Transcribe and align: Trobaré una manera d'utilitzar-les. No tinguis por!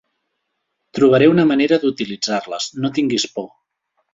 Trobaré 0.99 1.27
una 1.33 1.45
manera 1.51 1.79
d'utilitzar-les. 1.83 2.71
No 2.85 2.95
tinguis 2.99 3.29
por! 3.37 3.51